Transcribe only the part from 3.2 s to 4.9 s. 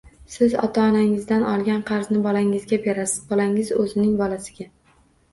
Bolangiz o’zining bolasiga…